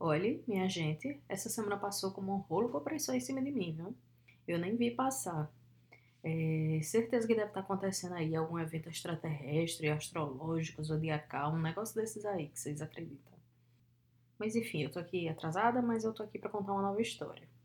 [0.00, 3.94] Olhe, minha gente, essa semana passou como um rolo compressor em cima de mim, viu?
[4.48, 5.52] Eu nem vi passar.
[6.24, 12.24] É, certeza que deve estar acontecendo aí algum evento extraterrestre, astrológico, zodiacal, um negócio desses
[12.24, 13.34] aí que vocês acreditam.
[14.38, 17.55] Mas enfim, eu tô aqui atrasada, mas eu tô aqui para contar uma nova história.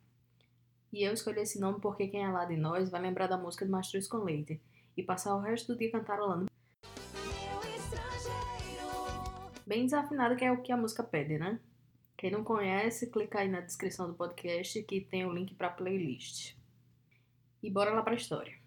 [0.92, 3.66] E eu escolhi esse nome porque quem é lá de nós vai lembrar da música
[3.66, 4.62] do Mastruz com Leite
[4.98, 6.48] e passar o resto do dia cantarolando.
[9.66, 11.58] Bem desafinado que é o que a música pede, né?
[12.18, 16.56] Quem não conhece, clica aí na descrição do podcast que tem o link para playlist.
[17.64, 18.60] E bora lá para a história.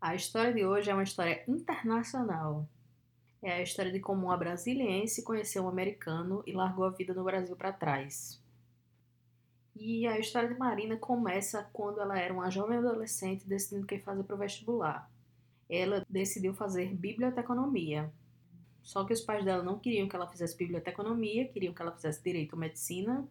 [0.00, 2.66] A história de hoje é uma história internacional.
[3.42, 7.24] É a história de como uma brasiliense conheceu um americano e largou a vida no
[7.24, 8.37] Brasil para trás.
[9.80, 14.00] E a história de Marina começa quando ela era uma jovem adolescente decidindo o que
[14.00, 15.08] fazer para o vestibular.
[15.70, 18.12] Ela decidiu fazer biblioteconomia.
[18.82, 22.20] Só que os pais dela não queriam que ela fizesse biblioteconomia, queriam que ela fizesse
[22.24, 23.24] direito ou medicina.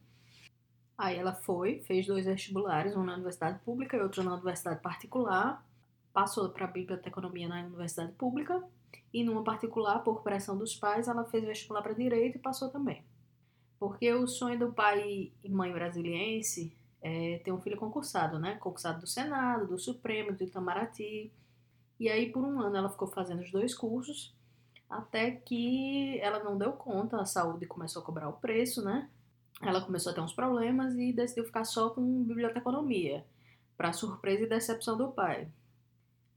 [0.97, 5.65] Aí ela foi, fez dois vestibulares, um na universidade pública e outro na universidade particular.
[6.13, 8.63] Passou para biblioteconomia na universidade pública
[9.13, 13.03] e numa particular, por pressão dos pais, ela fez vestibular para direito e passou também.
[13.79, 18.55] Porque o sonho do pai e mãe brasiliense é ter um filho concursado, né?
[18.55, 21.31] Concursado do Senado, do Supremo, do Itamaraty.
[21.99, 24.35] E aí, por um ano, ela ficou fazendo os dois cursos,
[24.89, 29.09] até que ela não deu conta, a saúde começou a cobrar o preço, né?
[29.61, 33.25] Ela começou a ter uns problemas e decidiu ficar só com biblioteconomia,
[33.75, 35.47] para surpresa e decepção do pai.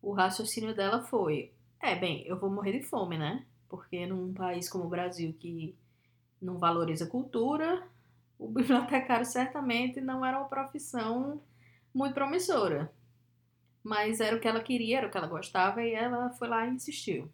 [0.02, 3.44] O raciocínio dela foi: é, bem, eu vou morrer de fome, né?
[3.68, 5.74] Porque num país como o Brasil que
[6.40, 7.86] não valoriza cultura,
[8.38, 11.42] o bibliotecário certamente não era uma profissão
[11.92, 12.90] muito promissora.
[13.82, 16.66] Mas era o que ela queria, era o que ela gostava e ela foi lá
[16.66, 17.30] e insistiu.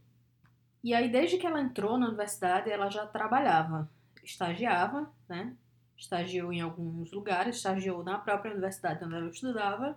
[0.83, 3.91] E aí, desde que ela entrou na universidade, ela já trabalhava,
[4.23, 5.55] estagiava, né?
[5.97, 9.97] Estagiou em alguns lugares, estagiou na própria universidade onde ela estudava.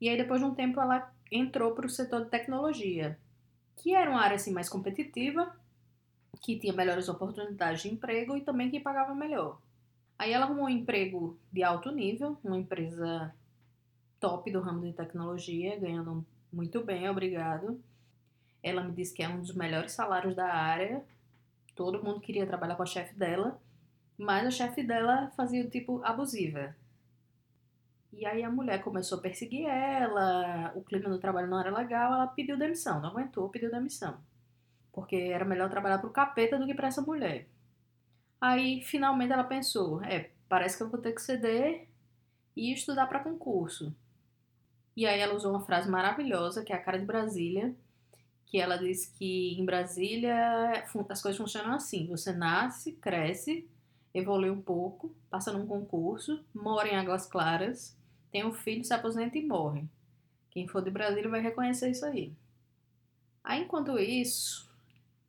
[0.00, 3.18] E aí, depois de um tempo, ela entrou para o setor de tecnologia,
[3.76, 5.54] que era uma área assim mais competitiva,
[6.40, 9.60] que tinha melhores oportunidades de emprego e também que pagava melhor.
[10.18, 13.34] Aí ela arrumou um emprego de alto nível, uma empresa
[14.18, 17.80] top do ramo de tecnologia, ganhando muito bem, obrigado.
[18.62, 21.04] Ela me disse que é um dos melhores salários da área.
[21.74, 23.60] Todo mundo queria trabalhar com a chefe dela,
[24.16, 26.74] mas a chefe dela fazia o tipo abusiva.
[28.12, 32.14] E aí a mulher começou a perseguir ela, o clima do trabalho não era legal,
[32.14, 34.18] ela pediu demissão, não aguentou, pediu demissão
[34.96, 37.46] porque era melhor trabalhar para o capeta do que para essa mulher.
[38.40, 41.86] Aí, finalmente, ela pensou: é, parece que eu vou ter que ceder
[42.56, 43.94] e estudar para concurso.
[44.96, 47.76] E aí, ela usou uma frase maravilhosa, que é a cara de Brasília,
[48.46, 53.68] que ela diz que em Brasília as coisas funcionam assim: você nasce, cresce,
[54.14, 57.94] evolui um pouco, passa num concurso, mora em Águas Claras,
[58.32, 59.84] tem um filho, se aposenta e morre.
[60.50, 62.32] Quem for de Brasília vai reconhecer isso aí.
[63.44, 64.66] Aí, enquanto isso,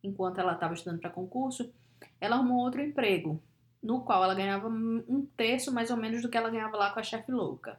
[0.02, 1.72] enquanto ela estava estudando para concurso,
[2.20, 3.42] ela arrumou outro emprego,
[3.82, 7.00] no qual ela ganhava um terço mais ou menos do que ela ganhava lá com
[7.00, 7.78] a chefe louca.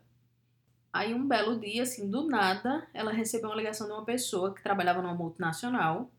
[0.92, 4.64] Aí um belo dia, assim, do nada, ela recebeu uma ligação de uma pessoa que
[4.64, 6.10] trabalhava numa multinacional,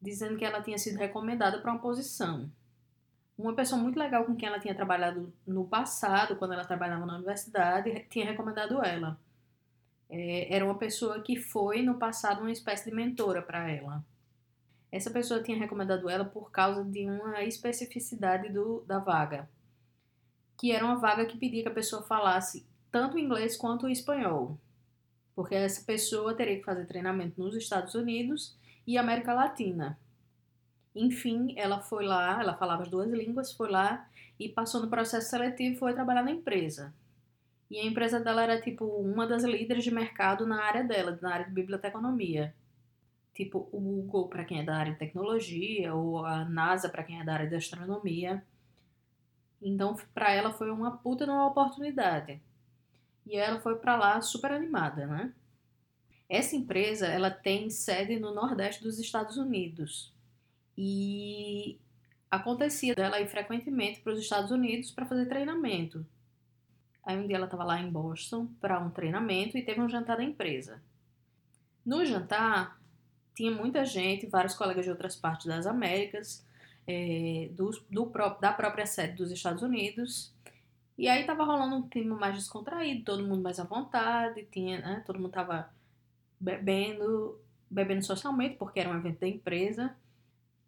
[0.00, 2.50] dizendo que ela tinha sido recomendada para uma posição.
[3.38, 7.16] Uma pessoa muito legal com quem ela tinha trabalhado no passado, quando ela trabalhava na
[7.16, 9.18] universidade, tinha recomendado ela.
[10.10, 14.04] É, era uma pessoa que foi, no passado, uma espécie de mentora para ela.
[14.92, 19.48] Essa pessoa tinha recomendado ela por causa de uma especificidade do, da vaga,
[20.58, 24.58] que era uma vaga que pedia que a pessoa falasse tanto inglês quanto espanhol,
[25.34, 28.54] porque essa pessoa teria que fazer treinamento nos Estados Unidos
[28.86, 29.98] e América Latina.
[30.94, 34.06] Enfim, ela foi lá, ela falava as duas línguas, foi lá
[34.38, 36.92] e passou no processo seletivo foi trabalhar na empresa.
[37.70, 41.32] E a empresa dela era tipo uma das líderes de mercado na área dela, na
[41.32, 42.54] área de biblioteconomia
[43.34, 47.20] tipo o Google para quem é da área de tecnologia, ou a NASA para quem
[47.20, 48.44] é da área de astronomia.
[49.60, 52.40] Então, para ela foi uma puta numa oportunidade.
[53.24, 55.32] E ela foi para lá super animada, né?
[56.28, 60.12] Essa empresa, ela tem sede no Nordeste dos Estados Unidos.
[60.76, 61.78] E
[62.30, 66.04] acontecia dela ir frequentemente para os Estados Unidos para fazer treinamento.
[67.04, 70.16] Aí um dia ela estava lá em Boston para um treinamento e teve um jantar
[70.16, 70.82] da empresa.
[71.84, 72.80] No jantar,
[73.34, 76.44] tinha muita gente, vários colegas de outras partes das Américas,
[76.86, 80.32] é, do, do, da própria sede dos Estados Unidos,
[80.96, 85.02] E aí tava rolando um clima mais descontraído, todo mundo mais à vontade, tinha, né,
[85.06, 85.70] todo mundo tava
[86.38, 87.40] bebendo,
[87.70, 89.96] bebendo socialmente, porque era um evento da empresa.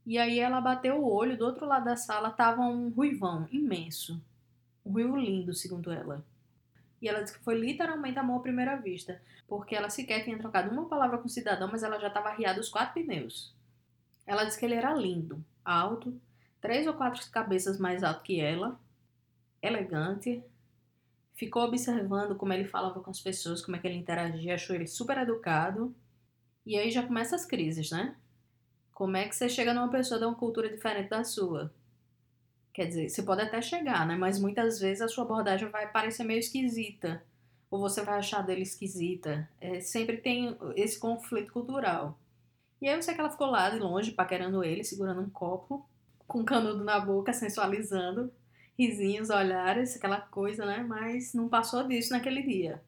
[0.07, 4.21] E aí ela bateu o olho, do outro lado da sala tava um ruivão imenso.
[4.85, 6.25] Um ruivo lindo, segundo ela.
[7.05, 10.71] E ela disse que foi literalmente amor à primeira vista, porque ela sequer tinha trocado
[10.71, 13.55] uma palavra com o cidadão, mas ela já estava arriada os quatro pneus.
[14.27, 16.19] Ela disse que ele era lindo, alto,
[16.63, 18.81] três ou quatro cabeças mais alto que ela,
[19.61, 20.43] elegante.
[21.35, 24.87] Ficou observando como ele falava com as pessoas, como é que ele interagia, achou ele
[24.87, 25.95] super educado.
[26.65, 28.17] E aí já começa as crises, né?
[28.95, 31.71] Como é que você chega numa pessoa de uma cultura diferente da sua?
[32.75, 34.17] Quer dizer, você pode até chegar, né?
[34.17, 37.23] Mas muitas vezes a sua abordagem vai parecer meio esquisita.
[37.71, 39.49] Ou você vai achar dele esquisita.
[39.61, 42.19] É, sempre tem esse conflito cultural.
[42.83, 45.89] E aí eu sei que ela ficou lá de longe, paquerando ele, segurando um copo,
[46.27, 48.33] com um canudo na boca, sensualizando,
[48.77, 50.85] risinhos, olhares, aquela coisa, né?
[50.87, 52.83] Mas não passou disso naquele dia.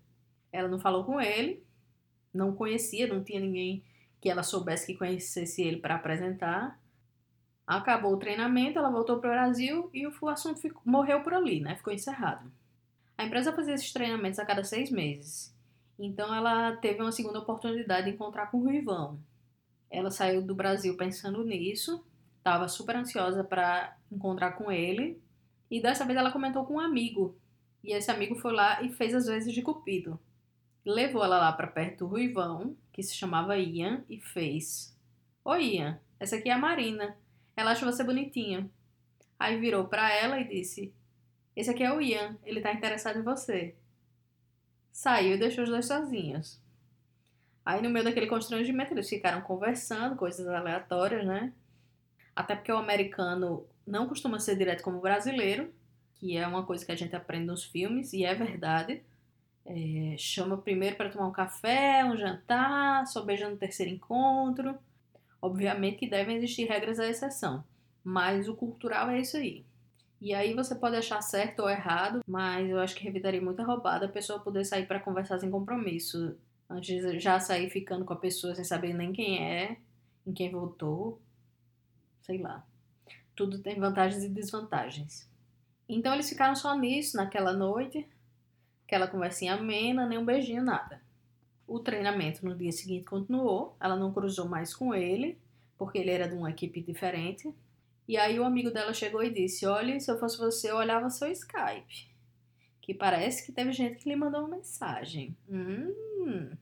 [0.52, 1.64] Ela não falou com ele,
[2.34, 3.84] não conhecia, não tinha ninguém
[4.20, 6.76] que ela soubesse que conhecesse ele para apresentar.
[7.66, 11.60] Acabou o treinamento, ela voltou para o Brasil e o assunto ficou, morreu por ali,
[11.60, 11.74] né?
[11.74, 12.50] Ficou encerrado.
[13.18, 15.54] A empresa fazia esses treinamentos a cada seis meses.
[15.98, 19.18] Então ela teve uma segunda oportunidade de encontrar com o Ruivão.
[19.90, 22.04] Ela saiu do Brasil pensando nisso,
[22.38, 25.20] estava super ansiosa para encontrar com ele.
[25.68, 27.36] E dessa vez ela comentou com um amigo.
[27.82, 30.20] E esse amigo foi lá e fez as vezes de cupido.
[30.84, 34.96] Levou ela lá para perto do Ruivão, que se chamava Ian, e fez:
[35.44, 37.16] Oi, Ian, essa aqui é a Marina.
[37.56, 38.70] Ela acha você bonitinha.
[39.38, 40.92] Aí virou para ela e disse:
[41.56, 43.74] Esse aqui é o Ian, ele tá interessado em você.
[44.92, 46.60] Saiu e deixou os dois sozinhos.
[47.64, 51.52] Aí, no meio daquele constrangimento, eles ficaram conversando, coisas aleatórias, né?
[52.34, 55.72] Até porque o americano não costuma ser direto como o brasileiro,
[56.14, 59.02] que é uma coisa que a gente aprende nos filmes, e é verdade.
[59.64, 64.78] É, chama primeiro para tomar um café, um jantar, só beija no terceiro encontro.
[65.46, 67.64] Obviamente que devem existir regras à exceção,
[68.02, 69.64] mas o cultural é isso aí.
[70.20, 74.06] E aí você pode achar certo ou errado, mas eu acho que evitaria muita roubada
[74.06, 76.36] a pessoa poder sair para conversar sem compromisso.
[76.68, 79.76] Antes de já sair ficando com a pessoa sem saber nem quem é,
[80.26, 81.20] em quem votou.
[82.22, 82.66] Sei lá.
[83.36, 85.30] Tudo tem vantagens e desvantagens.
[85.88, 88.04] Então eles ficaram só nisso naquela noite
[88.84, 91.00] aquela conversinha amena, nem um beijinho, nada.
[91.66, 95.38] O treinamento no dia seguinte continuou, ela não cruzou mais com ele,
[95.76, 97.52] porque ele era de uma equipe diferente.
[98.06, 101.10] E aí o amigo dela chegou e disse: Olha, se eu fosse você, eu olhava
[101.10, 102.08] seu Skype.
[102.80, 105.36] Que parece que teve gente que lhe mandou uma mensagem.
[105.48, 106.52] Hum.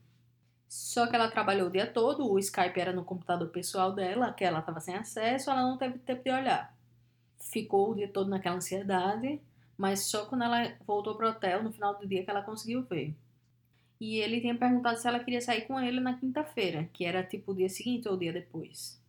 [0.67, 4.43] Só que ela trabalhou o dia todo, o Skype era no computador pessoal dela, que
[4.43, 6.75] ela estava sem acesso, ela não teve tempo de olhar.
[7.39, 9.39] Ficou o dia todo naquela ansiedade
[9.77, 13.13] mas só quando ela voltou pro hotel, no final do dia, que ela conseguiu ver.
[14.05, 17.51] E ele tinha perguntado se ela queria sair com ele na quinta-feira, que era tipo
[17.51, 19.01] o dia seguinte ou o dia depois.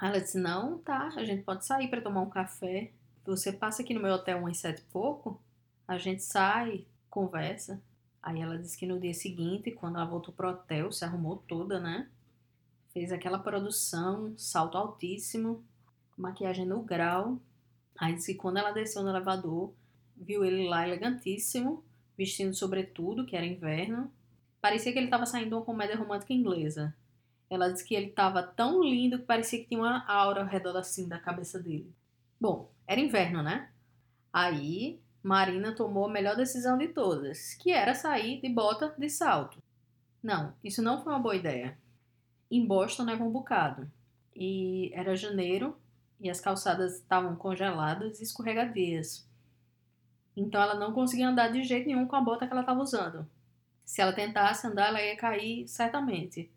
[0.00, 2.90] Ela disse: Não, tá, a gente pode sair para tomar um café.
[3.24, 5.40] Você passa aqui no meu hotel umas sete e pouco,
[5.86, 7.80] a gente sai, conversa.
[8.22, 11.80] Aí ela disse que no dia seguinte, quando ela voltou pro hotel, se arrumou toda,
[11.80, 12.08] né?
[12.92, 15.64] Fez aquela produção, salto altíssimo,
[16.16, 17.40] maquiagem no grau,
[17.96, 19.72] Aí disse que quando ela desceu no elevador,
[20.16, 21.84] viu ele lá elegantíssimo,
[22.16, 24.12] vestindo sobretudo, que era inverno.
[24.60, 26.94] Parecia que ele estava saindo de uma comédia romântica inglesa.
[27.50, 30.76] Ela disse que ele estava tão lindo que parecia que tinha uma aura ao redor
[30.76, 31.92] assim da cabeça dele.
[32.40, 33.70] Bom, era inverno, né?
[34.32, 39.58] Aí Marina tomou a melhor decisão de todas, que era sair de bota de salto.
[40.22, 41.78] Não, isso não foi uma boa ideia.
[42.50, 43.90] Em Boston neva um bocado.
[44.34, 45.76] E era janeiro
[46.20, 49.28] e as calçadas estavam congeladas e escorregadias.
[50.36, 53.28] Então ela não conseguia andar de jeito nenhum com a bota que ela estava usando.
[53.84, 56.50] Se ela tentasse andar, ela ia cair certamente.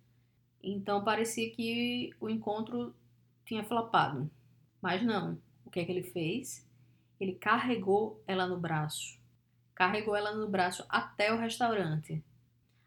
[0.63, 2.95] Então parecia que o encontro
[3.45, 4.29] tinha flopado.
[4.81, 5.37] Mas não.
[5.65, 6.65] O que é que ele fez?
[7.19, 9.19] Ele carregou ela no braço.
[9.73, 12.23] Carregou ela no braço até o restaurante.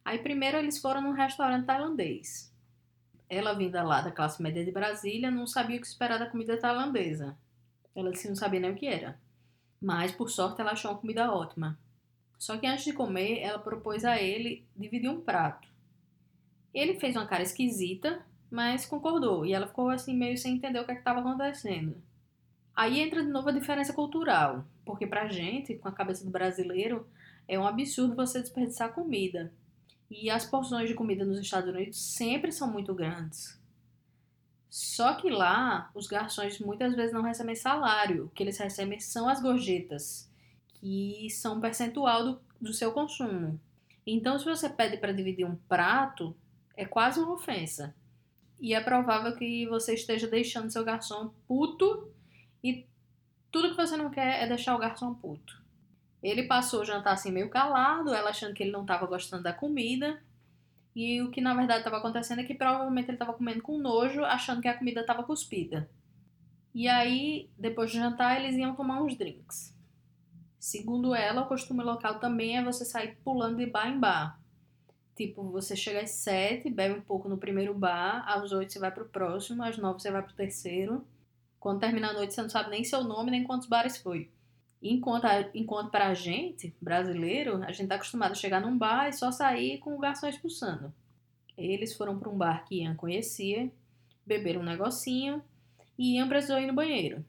[0.04, 2.48] Aí primeiro eles foram num restaurante tailandês
[3.28, 6.56] ela vinda lá da classe média de Brasília, não sabia o que esperar da comida
[6.56, 7.36] tailandesa.
[7.94, 9.18] Ela disse não sabia nem o que era.
[9.80, 11.78] Mas, por sorte, ela achou uma comida ótima.
[12.38, 15.68] Só que antes de comer, ela propôs a ele dividir um prato.
[16.72, 19.44] Ele fez uma cara esquisita, mas concordou.
[19.44, 21.96] E ela ficou assim, meio sem entender o que é estava acontecendo.
[22.74, 24.64] Aí entra de novo a diferença cultural.
[24.84, 27.06] Porque pra gente, com a cabeça do brasileiro,
[27.46, 29.52] é um absurdo você desperdiçar comida.
[30.10, 33.58] E as porções de comida nos Estados Unidos sempre são muito grandes.
[34.70, 38.26] Só que lá, os garçons muitas vezes não recebem salário.
[38.26, 40.30] O que eles recebem são as gorjetas,
[40.74, 43.58] que são um percentual do, do seu consumo.
[44.06, 46.36] Então, se você pede para dividir um prato,
[46.76, 47.94] é quase uma ofensa.
[48.60, 52.10] E é provável que você esteja deixando seu garçom puto
[52.62, 52.86] e
[53.50, 55.62] tudo que você não quer é deixar o garçom puto.
[56.22, 59.52] Ele passou o jantar assim meio calado, ela achando que ele não estava gostando da
[59.52, 60.20] comida.
[60.98, 64.24] E o que na verdade estava acontecendo é que provavelmente ele estava comendo com nojo,
[64.24, 65.88] achando que a comida estava cuspida.
[66.74, 69.78] E aí, depois do jantar, eles iam tomar uns drinks.
[70.58, 74.40] Segundo ela, o costume local também é você sair pulando de bar em bar.
[75.14, 78.90] Tipo, você chega às sete, bebe um pouco no primeiro bar, às oito você vai
[78.90, 81.06] pro próximo, às nove você vai pro terceiro.
[81.60, 84.32] Quando termina a noite, você não sabe nem seu nome, nem quantos bares foi.
[84.82, 89.12] Enquanto, a, enquanto pra gente, brasileiro, a gente tá acostumado a chegar num bar e
[89.12, 90.92] só sair com o garçom expulsando.
[91.56, 93.70] Eles foram para um bar que Ian conhecia,
[94.24, 95.42] beberam um negocinho
[95.98, 97.24] e Ian precisou ir no banheiro.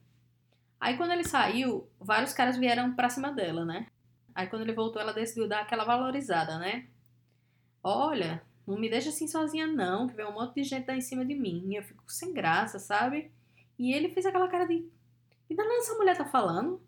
[0.80, 3.88] Aí quando ele saiu, vários caras vieram pra cima dela, né?
[4.32, 6.86] Aí quando ele voltou, ela decidiu dar aquela valorizada, né?
[7.82, 11.00] Olha, não me deixa assim sozinha não, que vem um monte de gente lá em
[11.00, 11.74] cima de mim.
[11.74, 13.30] Eu fico sem graça, sabe?
[13.76, 14.88] E ele fez aquela cara de.
[15.48, 16.80] Que danada essa mulher tá falando?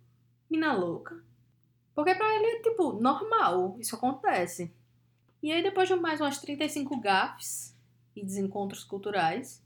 [0.53, 1.19] Mina louca.
[1.95, 3.75] Porque pra ele é, tipo, normal.
[3.81, 4.71] Isso acontece.
[5.43, 7.75] E aí, depois de mais umas 35 gafes
[8.15, 9.65] e desencontros culturais,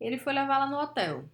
[0.00, 1.24] ele foi levá-la no hotel.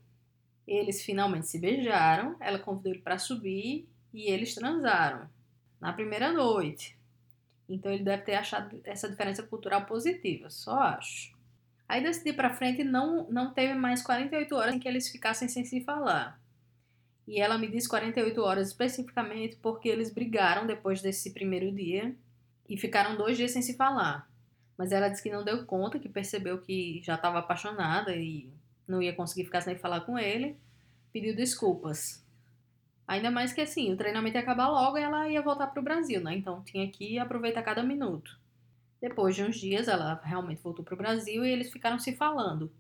[0.69, 5.27] Eles finalmente se beijaram, ela convidou ele para subir e eles transaram
[5.81, 6.95] na primeira noite.
[7.67, 11.35] Então ele deve ter achado essa diferença cultural positiva, só acho.
[11.89, 15.49] Aí desse dia para frente não não teve mais 48 horas em que eles ficassem
[15.49, 16.39] sem se falar.
[17.27, 22.15] E ela me disse 48 horas especificamente porque eles brigaram depois desse primeiro dia
[22.69, 24.29] e ficaram dois dias sem se falar.
[24.77, 28.51] Mas ela disse que não deu conta, que percebeu que já estava apaixonada e
[28.89, 30.57] não ia conseguir ficar sem falar com ele,
[31.13, 32.25] pediu desculpas.
[33.07, 35.85] Ainda mais que assim, o treinamento ia acabar logo e ela ia voltar para o
[35.85, 36.35] Brasil, né?
[36.35, 38.39] Então tinha que aproveitar cada minuto.
[39.01, 42.71] Depois de uns dias, ela realmente voltou para o Brasil e eles ficaram se falando.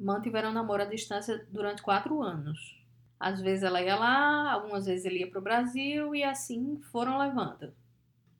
[0.00, 2.82] Mantiveram namoro à distância durante quatro anos.
[3.24, 7.16] Às vezes ela ia lá, algumas vezes ele ia para o Brasil e assim foram
[7.16, 7.72] levando.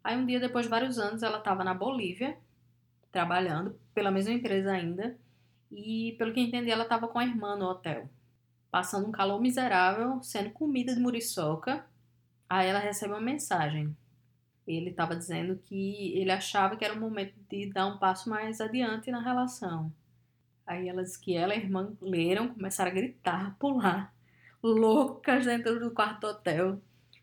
[0.04, 2.36] Aí um dia, depois de vários anos, ela estava na Bolívia,
[3.10, 5.16] trabalhando pela mesma empresa ainda,
[5.72, 8.10] e, pelo que entendi, ela estava com a irmã no hotel,
[8.70, 11.86] passando um calor miserável, sendo comida de muriçoca.
[12.46, 13.96] Aí ela recebe uma mensagem.
[14.66, 18.60] Ele estava dizendo que ele achava que era o momento de dar um passo mais
[18.60, 19.90] adiante na relação.
[20.66, 24.13] Aí ela disse que ela e a irmã leram, começaram a gritar, pular,
[24.68, 26.80] loucas dentro do quarto hotel,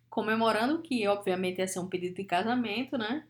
[0.09, 3.25] comemorando que, obviamente, ia ser um pedido de casamento, né?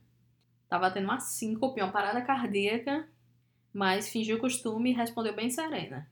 [0.70, 3.08] Tava tendo uma síncope, uma parada cardíaca
[3.74, 6.08] mas fingiu costume e respondeu bem serena.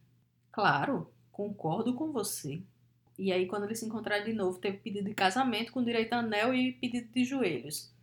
[0.52, 2.62] Claro, concordo com você.
[3.18, 6.20] E aí, quando eles se encontraram de novo, teve pedido de casamento com direito a
[6.20, 7.94] anel e pedido de joelhos.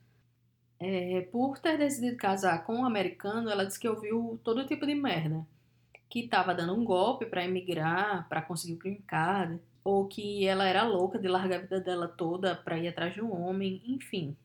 [0.79, 4.95] É, por ter decidido casar com um americano, ela disse que ouviu todo tipo de
[4.95, 5.47] merda.
[6.09, 10.66] Que estava dando um golpe para emigrar, para conseguir o green card, ou que ela
[10.66, 14.37] era louca de largar a vida dela toda para ir atrás de um homem, enfim.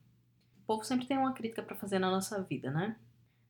[0.58, 2.94] O povo sempre tem uma crítica para fazer na nossa vida, né?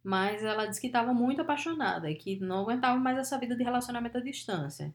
[0.03, 3.63] Mas ela disse que estava muito apaixonada e que não aguentava mais essa vida de
[3.63, 4.93] relacionamento à distância.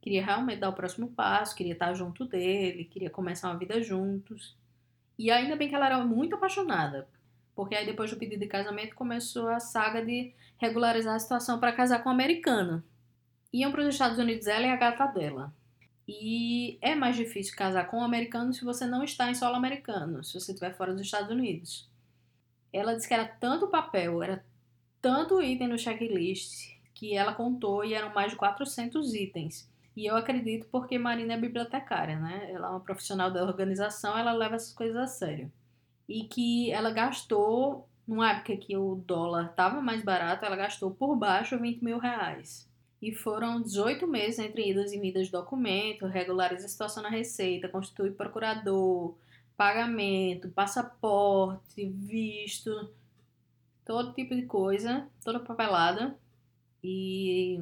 [0.00, 4.56] Queria realmente dar o próximo passo, queria estar junto dele, queria começar uma vida juntos.
[5.18, 7.06] E ainda bem que ela era muito apaixonada,
[7.54, 11.72] porque aí depois do pedido de casamento começou a saga de regularizar a situação para
[11.72, 12.82] casar com um americano.
[13.52, 15.52] Iam para os Estados Unidos ela e a gata dela.
[16.08, 20.24] E é mais difícil casar com um americano se você não está em solo americano,
[20.24, 21.86] se você estiver fora dos Estados Unidos.
[22.72, 24.42] Ela disse que era tanto papel, era
[25.02, 29.70] tanto item no checklist que ela contou e eram mais de 400 itens.
[29.94, 32.50] E eu acredito porque Marina é bibliotecária, né?
[32.52, 35.52] Ela é uma profissional da organização, ela leva essas coisas a sério.
[36.08, 41.16] E que ela gastou, numa época que o dólar estava mais barato, ela gastou por
[41.16, 42.67] baixo 20 mil reais.
[43.00, 47.68] E foram 18 meses entre idas e vindas de documento, regulariza a situação na Receita,
[47.68, 49.14] constitui procurador,
[49.56, 52.92] pagamento, passaporte, visto,
[53.84, 56.18] todo tipo de coisa, toda papelada.
[56.82, 57.60] E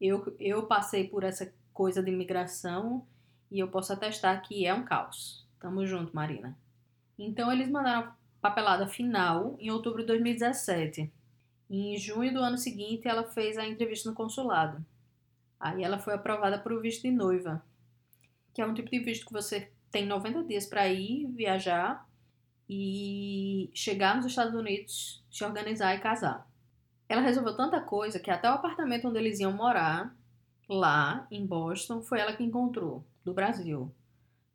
[0.00, 3.06] eu, eu passei por essa coisa de imigração
[3.50, 5.46] e eu posso atestar que é um caos.
[5.58, 6.56] Tamo junto, Marina.
[7.18, 11.12] Então eles mandaram a papelada final em outubro de 2017.
[11.70, 14.84] E em junho do ano seguinte ela fez a entrevista no consulado.
[15.58, 17.64] Aí ela foi aprovada para o visto de noiva,
[18.52, 22.06] que é um tipo de visto que você tem 90 dias para ir viajar
[22.68, 26.46] e chegar nos Estados Unidos, se organizar e casar.
[27.08, 30.14] Ela resolveu tanta coisa que até o apartamento onde eles iam morar,
[30.68, 33.92] lá em Boston, foi ela que encontrou, do Brasil.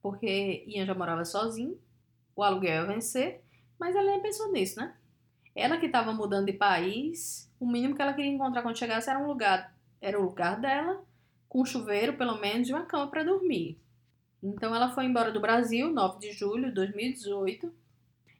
[0.02, 1.78] Porque Ian já morava sozinho
[2.36, 3.42] o aluguel ia vencer,
[3.80, 4.96] mas ela nem pensou nisso, né?
[5.56, 9.18] Ela que estava mudando de país, o mínimo que ela queria encontrar quando chegasse era
[9.18, 11.02] um lugar, era o lugar dela,
[11.48, 13.80] com um chuveiro pelo menos e uma cama para dormir.
[14.44, 17.74] Então ela foi embora do Brasil, 9 de julho de 2018.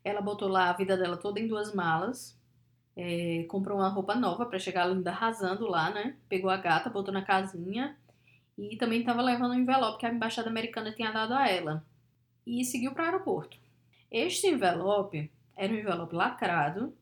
[0.04, 2.38] Ela botou lá a vida dela toda em duas malas.
[2.98, 6.16] É, comprou uma roupa nova para chegar ainda arrasando lá, né?
[6.30, 7.98] Pegou a gata, botou na casinha
[8.58, 11.84] e também estava levando um envelope que a embaixada americana tinha dado a ela.
[12.46, 13.58] E seguiu para o aeroporto.
[14.12, 16.94] Este envelope era um envelope lacrado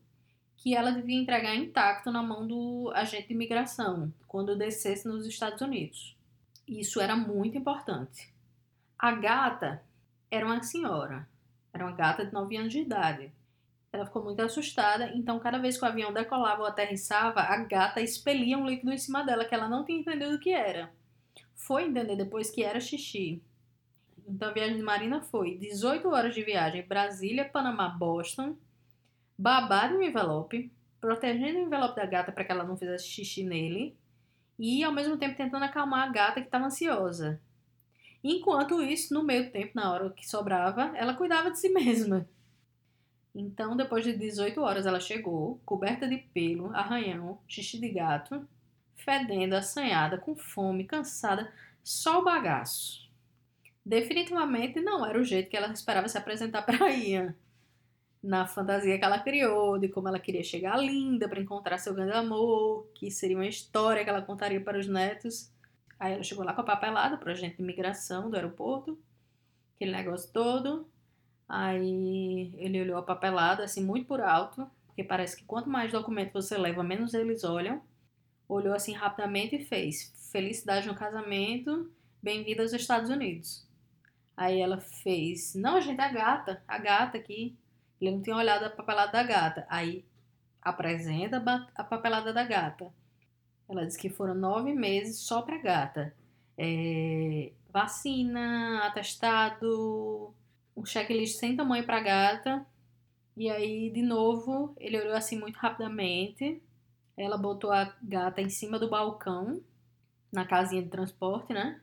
[0.56, 5.60] que ela devia entregar intacto na mão do agente de imigração quando descesse nos Estados
[5.60, 6.16] Unidos.
[6.66, 8.32] Isso era muito importante.
[8.98, 9.82] A gata
[10.30, 11.28] era uma senhora,
[11.72, 13.32] era uma gata de 9 anos de idade.
[13.92, 18.00] Ela ficou muito assustada, então cada vez que o avião decolava ou aterrissava, a gata
[18.00, 20.90] expelia um líquido em cima dela que ela não tinha entendido o que era.
[21.54, 23.42] Foi entender depois que era xixi.
[24.26, 28.56] Então a viagem de Marina foi 18 horas de viagem Brasília, Panamá, Boston,
[29.36, 33.96] babar no envelope, protegendo o envelope da gata para que ela não fizesse xixi nele
[34.58, 37.40] e ao mesmo tempo tentando acalmar a gata que estava ansiosa.
[38.22, 42.26] Enquanto isso, no meio tempo, na hora que sobrava, ela cuidava de si mesma.
[43.34, 48.48] Então, depois de 18 horas, ela chegou, coberta de pelo, arranhão, xixi de gato,
[48.96, 53.10] fedendo, assanhada, com fome, cansada, só o bagaço.
[53.84, 57.34] Definitivamente não era o jeito que ela esperava se apresentar para Ian.
[58.24, 62.12] Na fantasia que ela criou, de como ela queria chegar linda para encontrar seu grande
[62.12, 65.52] amor, que seria uma história que ela contaria para os netos.
[66.00, 68.98] Aí ela chegou lá com a papelada para agente de imigração do aeroporto,
[69.74, 70.88] aquele negócio todo.
[71.46, 76.32] Aí ele olhou a papelada assim muito por alto, porque parece que quanto mais documento
[76.32, 77.82] você leva, menos eles olham.
[78.48, 83.68] Olhou assim rapidamente e fez: Felicidade no casamento, bem-vinda aos Estados Unidos.
[84.34, 87.54] Aí ela fez: Não, gente, a gata, a gata aqui.
[88.04, 89.66] Ele não tinha olhado a papelada da gata.
[89.68, 90.04] Aí
[90.60, 91.42] apresenta
[91.74, 92.92] a papelada da gata.
[93.66, 96.14] Ela disse que foram nove meses só para gata.
[96.56, 100.34] É, vacina, atestado,
[100.76, 102.66] um checklist sem tamanho para gata.
[103.36, 106.62] E aí, de novo, ele olhou assim muito rapidamente.
[107.16, 109.62] Ela botou a gata em cima do balcão,
[110.30, 111.80] na casinha de transporte, né?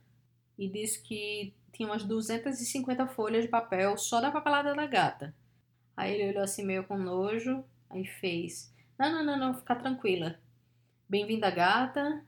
[0.57, 5.33] E disse que tinha umas 250 folhas de papel só da papelada da gata.
[6.01, 10.35] Aí ele olhou assim meio com nojo, aí fez: Não, não, não, não, fica tranquila.
[11.07, 12.25] Bem-vinda, gata.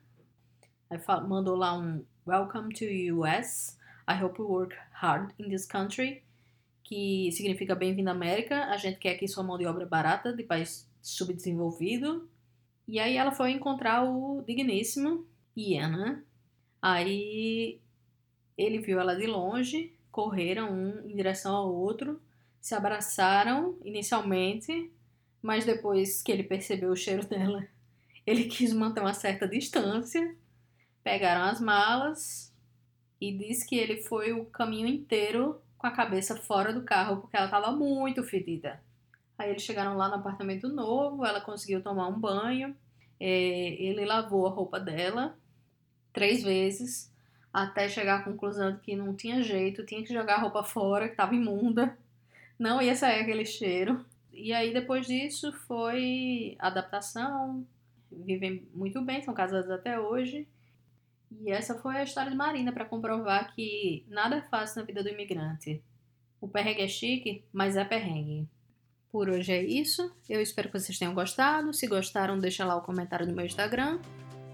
[0.92, 3.76] Aí mandou lá um Welcome to US.
[4.08, 6.22] I hope you work hard in this country.
[6.84, 8.66] Que significa bem-vindo à América.
[8.66, 12.30] A gente quer aqui sua mão de obra barata de país subdesenvolvido.
[12.88, 15.26] E aí ela foi encontrar o digníssimo
[15.58, 16.24] Ian, né?
[16.80, 17.82] Aí
[18.56, 22.22] ele viu ela de longe, correram um em direção ao outro,
[22.64, 24.90] se abraçaram inicialmente,
[25.42, 27.68] mas depois que ele percebeu o cheiro dela,
[28.26, 30.34] ele quis manter uma certa distância.
[31.04, 32.56] Pegaram as malas
[33.20, 37.36] e disse que ele foi o caminho inteiro com a cabeça fora do carro porque
[37.36, 38.82] ela estava muito fedida.
[39.38, 42.74] Aí eles chegaram lá no apartamento novo, ela conseguiu tomar um banho,
[43.20, 45.38] é, ele lavou a roupa dela
[46.14, 47.12] três vezes
[47.52, 51.08] até chegar à conclusão de que não tinha jeito, tinha que jogar a roupa fora,
[51.08, 51.98] que estava imunda,
[52.58, 54.06] não ia sair aquele cheiro.
[54.32, 57.66] E aí depois disso foi adaptação,
[58.12, 60.48] vivem muito bem, são casados até hoje.
[61.42, 65.04] E essa foi a história de Marina para comprovar que nada é fácil na vida
[65.04, 65.84] do imigrante.
[66.40, 68.48] O perrengue é chique, mas é perrengue.
[69.12, 70.12] Por hoje é isso.
[70.28, 71.74] Eu espero que vocês tenham gostado.
[71.74, 74.00] Se gostaram, deixa lá o comentário no meu Instagram.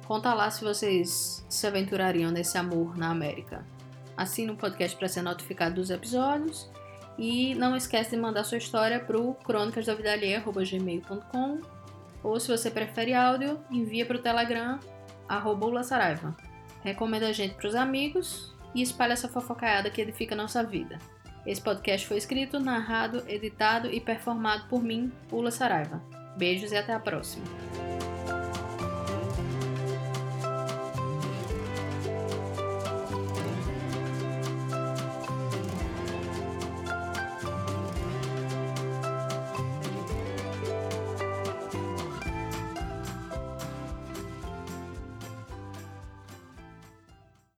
[0.06, 3.66] Conta lá se vocês se aventurariam nesse amor na América.
[4.18, 6.70] Assina o podcast para ser notificado dos episódios.
[7.20, 11.60] E não esquece de mandar sua história para o crônicasdavidalheia.gmail.com
[12.24, 14.80] ou se você prefere áudio, envia para o Telegram,
[15.28, 16.34] arroba Saraiva.
[16.84, 20.98] Recomenda a gente para os amigos e espalha essa fofocaiada que edifica a nossa vida.
[21.46, 26.02] Esse podcast foi escrito, narrado, editado e performado por mim, Ula Saraiva.
[26.38, 27.44] Beijos e até a próxima.